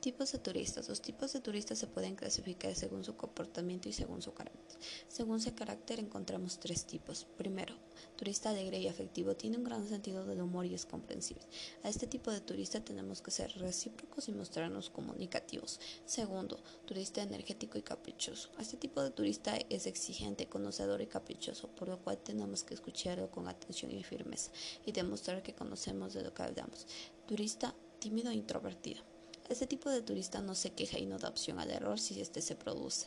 Tipos 0.00 0.32
de 0.32 0.38
turistas. 0.38 0.88
Los 0.88 1.00
tipos 1.00 1.32
de 1.32 1.40
turistas 1.40 1.78
se 1.78 1.86
pueden 1.86 2.16
clasificar 2.16 2.74
según 2.74 3.04
su 3.04 3.16
comportamiento 3.16 3.88
y 3.88 3.92
según 3.92 4.20
su 4.20 4.34
carácter. 4.34 4.78
Según 5.08 5.40
su 5.40 5.54
carácter 5.54 6.00
encontramos 6.00 6.58
tres 6.58 6.84
tipos. 6.84 7.26
Primero, 7.36 7.74
turista 8.16 8.50
alegre 8.50 8.78
y 8.78 8.88
afectivo 8.88 9.36
tiene 9.36 9.58
un 9.58 9.64
gran 9.64 9.88
sentido 9.88 10.24
del 10.24 10.42
humor 10.42 10.66
y 10.66 10.74
es 10.74 10.86
comprensible. 10.86 11.44
A 11.84 11.88
este 11.88 12.06
tipo 12.06 12.30
de 12.30 12.40
turista 12.40 12.84
tenemos 12.84 13.22
que 13.22 13.30
ser 13.30 13.52
recíprocos 13.58 14.28
y 14.28 14.32
mostrarnos 14.32 14.90
comunicativos. 14.90 15.78
Segundo, 16.04 16.58
turista 16.84 17.22
energético 17.22 17.78
y 17.78 17.82
caprichoso. 17.82 18.50
A 18.58 18.62
este 18.62 18.76
tipo 18.76 19.02
de 19.02 19.10
turista 19.10 19.56
es 19.68 19.86
exigente, 19.86 20.48
conocedor 20.48 21.00
y 21.00 21.06
caprichoso, 21.06 21.68
por 21.68 21.88
lo 21.88 21.98
cual 21.98 22.18
tenemos 22.18 22.64
que 22.64 22.74
escucharlo 22.74 23.30
con 23.30 23.48
atención 23.48 23.92
y 23.92 24.02
firmeza 24.02 24.50
y 24.84 24.92
demostrar 24.92 25.42
que 25.42 25.54
conocemos 25.54 26.14
de 26.14 26.22
lo 26.22 26.34
que 26.34 26.42
hablamos. 26.42 26.86
Turista 27.26 27.74
tímido 27.98 28.30
e 28.30 28.34
introvertido. 28.34 29.11
Este 29.48 29.66
tipo 29.66 29.90
de 29.90 30.02
turista 30.02 30.40
no 30.40 30.54
se 30.54 30.70
queja 30.70 30.98
y 30.98 31.06
no 31.06 31.18
da 31.18 31.28
opción 31.28 31.58
al 31.58 31.70
error 31.70 31.98
si 32.00 32.20
este 32.20 32.40
se 32.40 32.56
produce. 32.56 33.06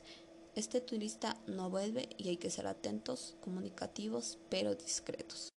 Este 0.56 0.80
turista 0.80 1.38
no 1.48 1.70
vuelve 1.70 2.10
y 2.18 2.30
hay 2.30 2.38
que 2.38 2.50
ser 2.50 2.68
atentos, 2.68 3.36
comunicativos, 3.42 4.38
pero 4.50 4.76
discretos. 4.76 5.52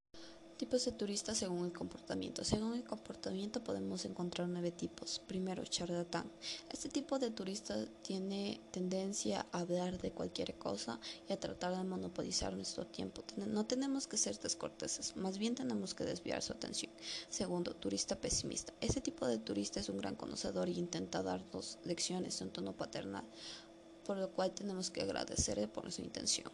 Tipos 0.58 0.86
de 0.86 0.92
turistas 0.92 1.38
según 1.38 1.66
el 1.66 1.72
comportamiento. 1.72 2.44
Según 2.44 2.74
el 2.74 2.84
comportamiento 2.84 3.64
podemos 3.64 4.06
encontrar 4.06 4.50
nueve 4.50 4.72
tipos. 4.72 5.22
Primero, 5.28 5.64
charlatán. 5.64 6.32
Este 6.72 6.90
tipo 6.90 7.20
de 7.20 7.30
turista 7.30 7.86
tiene 8.02 8.60
tendencia 8.72 9.46
a 9.52 9.60
hablar 9.60 10.02
de 10.02 10.10
cualquier 10.10 10.56
cosa 10.56 11.00
y 11.30 11.34
a 11.34 11.40
tratar 11.40 11.78
de 11.78 11.84
monopolizar 11.84 12.56
nuestro 12.56 12.88
tiempo. 12.88 13.24
No 13.36 13.68
tenemos 13.68 14.08
que 14.08 14.18
ser 14.18 14.40
descorteses, 14.40 15.16
más 15.16 15.38
bien 15.38 15.54
tenemos 15.54 15.94
que 15.94 16.06
desviar 16.06 16.42
su 16.42 16.54
atención. 16.54 16.92
Segundo, 17.30 17.76
turista 17.76 18.20
pesimista. 18.20 18.74
Este 18.82 19.00
tipo 19.00 19.28
de 19.28 19.38
turista 19.38 19.80
es 19.80 19.90
un 19.90 19.98
gran 19.98 20.16
conocedor 20.16 20.70
y 20.70 20.80
intenta 20.80 21.22
darnos 21.22 21.78
lecciones 21.84 22.42
en 22.42 22.50
tono 22.50 22.76
paternal, 22.76 23.26
por 24.04 24.18
lo 24.18 24.32
cual 24.32 24.56
tenemos 24.56 24.90
que 24.90 25.04
agradecerle 25.04 25.68
por 25.68 25.92
su 25.92 26.02
intención. 26.02 26.52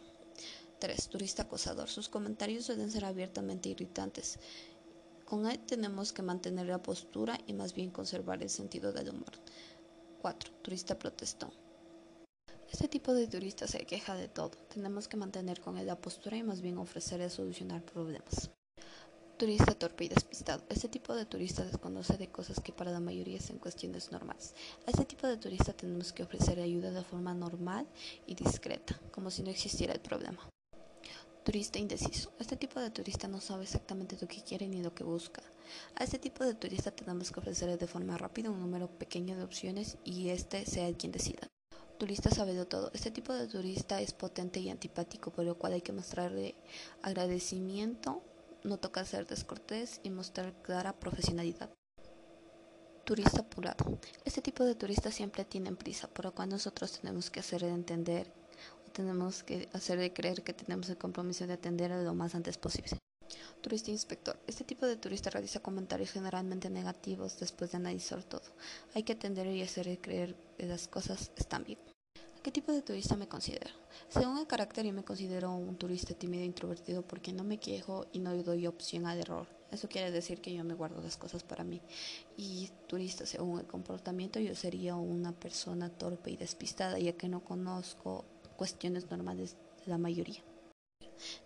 3. 0.84 1.08
Turista 1.08 1.44
acosador. 1.44 1.88
Sus 1.88 2.10
comentarios 2.10 2.66
suelen 2.66 2.90
ser 2.90 3.06
abiertamente 3.06 3.70
irritantes. 3.70 4.38
Con 5.24 5.46
él 5.46 5.58
tenemos 5.60 6.12
que 6.12 6.20
mantener 6.20 6.66
la 6.66 6.82
postura 6.82 7.40
y 7.46 7.54
más 7.54 7.72
bien 7.72 7.90
conservar 7.90 8.42
el 8.42 8.50
sentido 8.50 8.92
del 8.92 9.08
humor. 9.08 9.32
4. 10.20 10.52
Turista 10.60 10.98
protestón. 10.98 11.50
Este 12.70 12.86
tipo 12.86 13.14
de 13.14 13.26
turista 13.28 13.66
se 13.66 13.86
queja 13.86 14.14
de 14.14 14.28
todo. 14.28 14.50
Tenemos 14.74 15.08
que 15.08 15.16
mantener 15.16 15.62
con 15.62 15.78
él 15.78 15.86
la 15.86 15.98
postura 15.98 16.36
y 16.36 16.42
más 16.42 16.60
bien 16.60 16.76
ofrecerle 16.76 17.30
solucionar 17.30 17.82
problemas. 17.82 18.50
Turista 19.38 19.74
torpe 19.74 20.04
y 20.04 20.08
despistado. 20.08 20.64
Este 20.68 20.90
tipo 20.90 21.14
de 21.14 21.24
turista 21.24 21.64
desconoce 21.64 22.18
de 22.18 22.28
cosas 22.28 22.60
que 22.60 22.74
para 22.74 22.90
la 22.90 23.00
mayoría 23.00 23.40
son 23.40 23.56
cuestiones 23.56 24.12
normales. 24.12 24.54
A 24.86 24.90
este 24.90 25.06
tipo 25.06 25.26
de 25.26 25.38
turista 25.38 25.72
tenemos 25.72 26.12
que 26.12 26.24
ofrecer 26.24 26.60
ayuda 26.60 26.90
de 26.90 27.02
forma 27.02 27.32
normal 27.32 27.88
y 28.26 28.34
discreta, 28.34 29.00
como 29.12 29.30
si 29.30 29.42
no 29.42 29.48
existiera 29.48 29.94
el 29.94 30.00
problema. 30.00 30.46
Turista 31.44 31.78
indeciso. 31.78 32.32
Este 32.38 32.56
tipo 32.56 32.80
de 32.80 32.90
turista 32.90 33.28
no 33.28 33.38
sabe 33.38 33.64
exactamente 33.64 34.16
lo 34.18 34.26
que 34.26 34.42
quiere 34.42 34.66
ni 34.66 34.82
lo 34.82 34.94
que 34.94 35.04
busca. 35.04 35.42
A 35.94 36.02
este 36.02 36.18
tipo 36.18 36.42
de 36.42 36.54
turista 36.54 36.90
tenemos 36.90 37.30
que 37.30 37.38
ofrecerle 37.38 37.76
de 37.76 37.86
forma 37.86 38.16
rápida 38.16 38.50
un 38.50 38.60
número 38.60 38.88
pequeño 38.88 39.36
de 39.36 39.42
opciones 39.42 39.98
y 40.04 40.30
este 40.30 40.64
sea 40.64 40.90
quien 40.94 41.12
decida. 41.12 41.46
Turista 41.98 42.30
sabe 42.30 42.54
de 42.54 42.64
todo. 42.64 42.90
Este 42.94 43.10
tipo 43.10 43.34
de 43.34 43.46
turista 43.46 44.00
es 44.00 44.14
potente 44.14 44.58
y 44.58 44.70
antipático, 44.70 45.32
por 45.32 45.44
lo 45.44 45.58
cual 45.58 45.74
hay 45.74 45.82
que 45.82 45.92
mostrarle 45.92 46.54
agradecimiento, 47.02 48.22
no 48.62 48.78
toca 48.78 49.04
ser 49.04 49.26
descortés 49.26 50.00
y 50.02 50.08
mostrar 50.08 50.54
clara 50.62 50.98
profesionalidad. 50.98 51.68
Turista 53.04 53.42
apurado. 53.42 53.98
Este 54.24 54.40
tipo 54.40 54.64
de 54.64 54.76
turista 54.76 55.12
siempre 55.12 55.44
tiene 55.44 55.70
prisa, 55.72 56.08
por 56.08 56.24
lo 56.24 56.34
cual 56.34 56.48
nosotros 56.48 57.00
tenemos 57.00 57.28
que 57.28 57.40
hacerle 57.40 57.68
entender 57.68 58.32
tenemos 58.94 59.42
que 59.42 59.68
hacer 59.72 59.98
de 59.98 60.12
creer 60.12 60.42
que 60.42 60.54
tenemos 60.54 60.88
el 60.88 60.96
compromiso 60.96 61.46
de 61.46 61.54
atender 61.54 61.90
lo 61.90 62.14
más 62.14 62.34
antes 62.34 62.56
posible. 62.56 62.96
Turista 63.60 63.90
inspector. 63.90 64.38
Este 64.46 64.64
tipo 64.64 64.86
de 64.86 64.96
turista 64.96 65.30
realiza 65.30 65.60
comentarios 65.60 66.12
generalmente 66.12 66.70
negativos 66.70 67.38
después 67.40 67.72
de 67.72 67.78
analizar 67.78 68.22
todo. 68.22 68.48
Hay 68.94 69.02
que 69.02 69.14
atender 69.14 69.46
y 69.48 69.62
hacer 69.62 69.86
de 69.86 69.98
creer 69.98 70.36
que 70.56 70.66
las 70.66 70.86
cosas 70.86 71.32
están 71.36 71.64
bien. 71.64 71.78
¿Qué 72.42 72.52
tipo 72.52 72.72
de 72.72 72.82
turista 72.82 73.16
me 73.16 73.26
considero? 73.26 73.70
Según 74.08 74.38
el 74.38 74.46
carácter 74.46 74.84
yo 74.84 74.92
me 74.92 75.02
considero 75.02 75.54
un 75.54 75.76
turista 75.76 76.14
tímido 76.14 76.42
e 76.42 76.46
introvertido 76.46 77.02
porque 77.02 77.32
no 77.32 77.42
me 77.42 77.58
quejo 77.58 78.06
y 78.12 78.18
no 78.18 78.36
doy 78.42 78.66
opción 78.66 79.06
al 79.06 79.18
error. 79.18 79.48
Eso 79.72 79.88
quiere 79.88 80.10
decir 80.12 80.40
que 80.40 80.54
yo 80.54 80.62
me 80.62 80.74
guardo 80.74 81.02
las 81.02 81.16
cosas 81.16 81.42
para 81.42 81.64
mí. 81.64 81.80
Y 82.36 82.70
turista, 82.86 83.26
según 83.26 83.60
el 83.60 83.66
comportamiento, 83.66 84.38
yo 84.38 84.54
sería 84.54 84.94
una 84.94 85.32
persona 85.32 85.88
torpe 85.88 86.30
y 86.30 86.36
despistada 86.36 86.98
ya 86.98 87.14
que 87.14 87.28
no 87.28 87.42
conozco 87.42 88.26
cuestiones 88.56 89.10
normales 89.10 89.56
de 89.84 89.90
la 89.90 89.98
mayoría. 89.98 90.42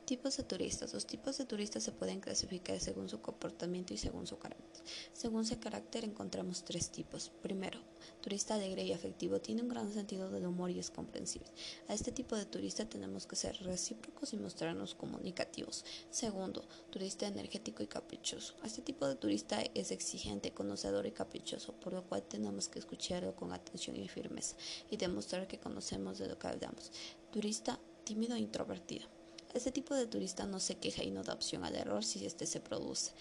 Tipos 0.09 0.39
de 0.39 0.43
turistas. 0.43 0.95
Los 0.95 1.07
tipos 1.07 1.37
de 1.37 1.45
turistas 1.45 1.83
se 1.83 1.93
pueden 1.93 2.21
clasificar 2.21 2.81
según 2.81 3.11
su 3.11 3.21
comportamiento 3.21 3.93
y 3.93 3.99
según 3.99 4.27
su 4.27 4.39
carácter. 4.39 4.83
Según 5.13 5.45
su 5.45 5.61
carácter 5.61 6.03
encontramos 6.03 6.65
tres 6.65 6.89
tipos. 6.89 7.31
Primero, 7.43 7.79
turista 8.23 8.55
alegre 8.55 8.85
y 8.85 8.95
afectivo 8.95 9.39
tiene 9.43 9.61
un 9.61 9.69
gran 9.69 9.93
sentido 9.93 10.31
del 10.31 10.47
humor 10.47 10.71
y 10.71 10.79
es 10.79 10.91
comprensible. 10.91 11.51
A 11.89 11.93
este 11.93 12.11
tipo 12.11 12.37
de 12.37 12.47
turista 12.47 12.89
tenemos 12.89 13.27
que 13.27 13.37
ser 13.37 13.63
recíprocos 13.65 14.33
y 14.33 14.39
mostrarnos 14.39 14.95
comunicativos. 14.95 15.85
Segundo, 16.09 16.65
turista 16.89 17.27
energético 17.27 17.83
y 17.83 17.87
caprichoso. 17.87 18.55
A 18.63 18.67
este 18.67 18.81
tipo 18.81 19.07
de 19.07 19.17
turista 19.17 19.61
es 19.75 19.91
exigente, 19.91 20.55
conocedor 20.55 21.05
y 21.05 21.13
caprichoso, 21.13 21.75
por 21.75 21.93
lo 21.93 22.03
cual 22.03 22.23
tenemos 22.23 22.71
que 22.71 22.79
escucharlo 22.79 23.37
con 23.37 23.53
atención 23.53 23.95
y 23.97 24.09
firmeza 24.09 24.57
y 24.91 24.97
demostrar 24.97 25.47
que 25.47 25.61
conocemos 25.61 26.17
de 26.17 26.29
lo 26.29 26.39
que 26.39 26.47
hablamos. 26.47 26.93
Turista 27.31 27.79
tímido 28.05 28.37
e 28.37 28.39
introvertido. 28.39 29.18
Este 29.55 29.73
tipo 29.73 29.95
de 29.95 30.07
turista 30.07 30.47
no 30.47 30.61
se 30.61 30.77
queja 30.77 31.03
y 31.03 31.11
no 31.11 31.23
da 31.23 31.35
opción 31.35 31.65
al 31.65 31.75
error 31.75 32.05
si 32.05 32.25
este 32.27 32.47
se 32.47 32.61
produce. 32.61 33.13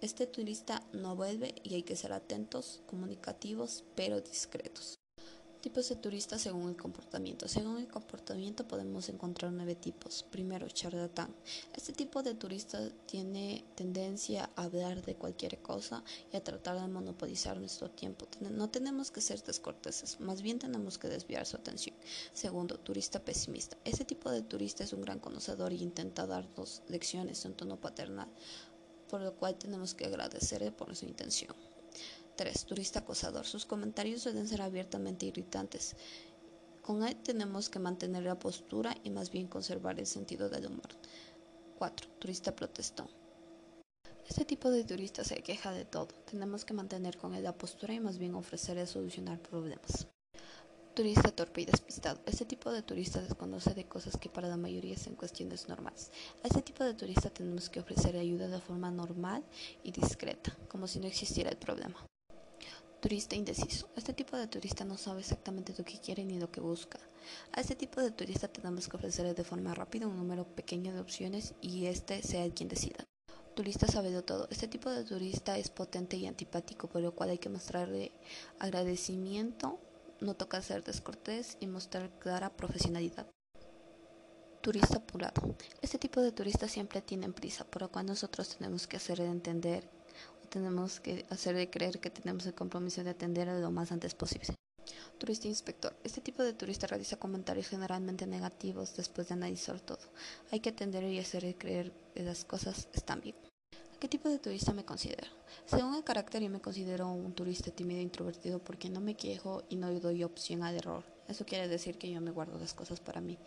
Este 0.00 0.26
turista 0.26 0.82
no 0.92 1.16
vuelve 1.16 1.54
y 1.62 1.74
hay 1.74 1.82
que 1.82 1.96
ser 1.96 2.12
atentos, 2.12 2.82
comunicativos, 2.86 3.84
pero 3.94 4.20
discretos. 4.20 5.01
Tipos 5.62 5.88
de 5.88 5.94
turistas 5.94 6.42
según 6.42 6.70
el 6.70 6.76
comportamiento. 6.76 7.46
Según 7.46 7.78
el 7.78 7.86
comportamiento 7.86 8.66
podemos 8.66 9.08
encontrar 9.08 9.52
nueve 9.52 9.76
tipos. 9.76 10.24
Primero, 10.28 10.66
charlatán. 10.68 11.32
Este 11.72 11.92
tipo 11.92 12.24
de 12.24 12.34
turista 12.34 12.90
tiene 13.06 13.64
tendencia 13.76 14.50
a 14.56 14.64
hablar 14.64 15.04
de 15.04 15.14
cualquier 15.14 15.62
cosa 15.62 16.02
y 16.32 16.36
a 16.36 16.42
tratar 16.42 16.80
de 16.80 16.88
monopolizar 16.88 17.58
nuestro 17.58 17.88
tiempo. 17.88 18.26
No 18.40 18.70
tenemos 18.70 19.12
que 19.12 19.20
ser 19.20 19.40
descorteses, 19.40 20.18
más 20.18 20.42
bien 20.42 20.58
tenemos 20.58 20.98
que 20.98 21.06
desviar 21.06 21.46
su 21.46 21.56
atención. 21.56 21.94
Segundo, 22.32 22.76
turista 22.80 23.20
pesimista. 23.20 23.76
Este 23.84 24.04
tipo 24.04 24.32
de 24.32 24.42
turista 24.42 24.82
es 24.82 24.92
un 24.92 25.02
gran 25.02 25.20
conocedor 25.20 25.72
y 25.72 25.80
intenta 25.80 26.26
darnos 26.26 26.82
lecciones 26.88 27.44
en 27.44 27.54
tono 27.54 27.76
paternal, 27.80 28.28
por 29.08 29.20
lo 29.20 29.32
cual 29.36 29.54
tenemos 29.54 29.94
que 29.94 30.06
agradecerle 30.06 30.72
por 30.72 30.96
su 30.96 31.04
intención. 31.04 31.54
3. 32.42 32.64
Turista 32.64 32.98
acosador. 32.98 33.46
Sus 33.46 33.64
comentarios 33.64 34.22
suelen 34.22 34.48
ser 34.48 34.62
abiertamente 34.62 35.26
irritantes. 35.26 35.94
Con 36.82 37.04
él 37.04 37.14
tenemos 37.22 37.68
que 37.68 37.78
mantener 37.78 38.24
la 38.24 38.36
postura 38.36 38.96
y 39.04 39.10
más 39.10 39.30
bien 39.30 39.46
conservar 39.46 40.00
el 40.00 40.06
sentido 40.06 40.48
del 40.48 40.66
humor. 40.66 40.88
4. 41.78 42.10
Turista 42.18 42.56
protestón. 42.56 43.06
Este 44.28 44.44
tipo 44.44 44.72
de 44.72 44.82
turista 44.82 45.22
se 45.22 45.36
queja 45.36 45.70
de 45.70 45.84
todo. 45.84 46.08
Tenemos 46.28 46.64
que 46.64 46.74
mantener 46.74 47.16
con 47.16 47.32
él 47.36 47.44
la 47.44 47.56
postura 47.56 47.94
y 47.94 48.00
más 48.00 48.18
bien 48.18 48.34
ofrecerle 48.34 48.88
solucionar 48.88 49.38
problemas. 49.38 50.08
Turista 50.94 51.30
torpe 51.30 51.60
y 51.60 51.66
despistado. 51.66 52.20
Este 52.26 52.44
tipo 52.44 52.72
de 52.72 52.82
turista 52.82 53.22
desconoce 53.22 53.72
de 53.72 53.86
cosas 53.86 54.16
que 54.16 54.28
para 54.28 54.48
la 54.48 54.56
mayoría 54.56 54.98
son 54.98 55.14
cuestiones 55.14 55.68
normales. 55.68 56.10
A 56.42 56.48
este 56.48 56.62
tipo 56.62 56.82
de 56.82 56.94
turista 56.94 57.30
tenemos 57.30 57.70
que 57.70 57.78
ofrecer 57.78 58.16
ayuda 58.16 58.48
de 58.48 58.58
forma 58.58 58.90
normal 58.90 59.44
y 59.84 59.92
discreta, 59.92 60.56
como 60.66 60.88
si 60.88 60.98
no 60.98 61.06
existiera 61.06 61.48
el 61.48 61.56
problema. 61.56 62.04
Turista 63.02 63.34
indeciso. 63.34 63.88
Este 63.96 64.12
tipo 64.12 64.36
de 64.36 64.46
turista 64.46 64.84
no 64.84 64.96
sabe 64.96 65.22
exactamente 65.22 65.74
lo 65.76 65.84
que 65.84 65.98
quiere 65.98 66.24
ni 66.24 66.38
lo 66.38 66.52
que 66.52 66.60
busca. 66.60 67.00
A 67.50 67.60
este 67.60 67.74
tipo 67.74 68.00
de 68.00 68.12
turista 68.12 68.46
tenemos 68.46 68.88
que 68.88 68.96
ofrecerle 68.96 69.34
de 69.34 69.42
forma 69.42 69.74
rápida 69.74 70.06
un 70.06 70.16
número 70.16 70.44
pequeño 70.44 70.94
de 70.94 71.00
opciones 71.00 71.52
y 71.60 71.86
este 71.86 72.22
sea 72.22 72.48
quien 72.54 72.68
decida. 72.68 73.04
Turista 73.56 73.88
sabe 73.88 74.12
de 74.12 74.22
todo. 74.22 74.46
Este 74.52 74.68
tipo 74.68 74.88
de 74.88 75.02
turista 75.02 75.58
es 75.58 75.68
potente 75.68 76.16
y 76.16 76.28
antipático, 76.28 76.86
por 76.86 77.02
lo 77.02 77.12
cual 77.12 77.30
hay 77.30 77.38
que 77.38 77.48
mostrarle 77.48 78.12
agradecimiento, 78.60 79.80
no 80.20 80.34
toca 80.34 80.62
ser 80.62 80.84
descortés 80.84 81.56
y 81.58 81.66
mostrar 81.66 82.08
clara 82.20 82.56
profesionalidad. 82.56 83.26
Turista 84.60 84.98
apurado. 84.98 85.56
Este 85.80 85.98
tipo 85.98 86.20
de 86.20 86.30
turista 86.30 86.68
siempre 86.68 87.02
tiene 87.02 87.28
prisa, 87.32 87.64
por 87.64 87.82
lo 87.82 87.90
cual 87.90 88.06
nosotros 88.06 88.56
tenemos 88.56 88.86
que 88.86 88.98
hacerle 88.98 89.26
entender 89.26 89.90
tenemos 90.52 91.00
que 91.00 91.24
hacer 91.30 91.56
de 91.56 91.70
creer 91.70 91.98
que 91.98 92.10
tenemos 92.10 92.44
el 92.44 92.54
compromiso 92.54 93.02
de 93.02 93.10
atender 93.10 93.48
lo 93.48 93.70
más 93.70 93.90
antes 93.90 94.14
posible. 94.14 94.54
Turista 95.16 95.48
inspector. 95.48 95.94
Este 96.04 96.20
tipo 96.20 96.42
de 96.42 96.52
turista 96.52 96.86
realiza 96.86 97.16
comentarios 97.16 97.68
generalmente 97.68 98.26
negativos 98.26 98.94
después 98.94 99.28
de 99.28 99.34
analizar 99.34 99.80
todo. 99.80 100.04
Hay 100.50 100.60
que 100.60 100.70
atender 100.70 101.04
y 101.04 101.18
hacer 101.18 101.42
de 101.42 101.56
creer 101.56 101.90
que 102.14 102.22
las 102.22 102.44
cosas 102.44 102.88
están 102.92 103.22
bien. 103.22 103.36
¿Qué 103.98 104.08
tipo 104.08 104.28
de 104.28 104.38
turista 104.38 104.72
me 104.74 104.84
considero? 104.84 105.28
Según 105.64 105.94
el 105.94 106.04
carácter, 106.04 106.42
yo 106.42 106.50
me 106.50 106.60
considero 106.60 107.08
un 107.10 107.32
turista 107.32 107.70
tímido 107.70 108.00
e 108.00 108.02
introvertido 108.02 108.58
porque 108.58 108.90
no 108.90 109.00
me 109.00 109.14
quejo 109.14 109.62
y 109.70 109.76
no 109.76 109.90
doy 110.00 110.22
opción 110.24 110.64
al 110.64 110.76
error. 110.76 111.04
Eso 111.28 111.46
quiere 111.46 111.68
decir 111.68 111.96
que 111.96 112.10
yo 112.10 112.20
me 112.20 112.32
guardo 112.32 112.58
las 112.58 112.74
cosas 112.74 113.00
para 113.00 113.20
mí. 113.20 113.38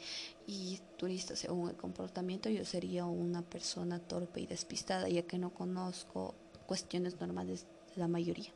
Y 0.48 0.80
turista, 0.98 1.36
según 1.36 1.70
el 1.70 1.76
comportamiento, 1.76 2.50
yo 2.50 2.66
sería 2.66 3.06
una 3.06 3.44
persona 3.44 4.00
torpe 4.00 4.40
y 4.40 4.48
despistada, 4.48 5.10
ya 5.10 5.24
que 5.24 5.38
no 5.38 5.54
conozco 5.54 6.34
cuestiones 6.66 7.20
normales 7.20 7.68
de 7.94 8.02
la 8.02 8.08
mayoría. 8.08 8.55